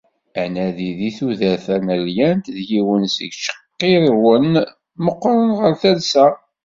Anadi 0.41 0.91
deg 0.99 1.13
tudert 1.17 1.61
tanalyant, 1.65 2.45
d 2.57 2.57
yiwen 2.69 3.03
seg 3.15 3.31
icqirrwen 3.33 4.47
meqqren 5.03 5.49
ɣur 5.57 5.73
talsa. 5.81 6.27